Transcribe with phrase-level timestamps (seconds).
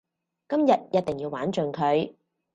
[0.49, 2.15] 今日一定要玩盡佢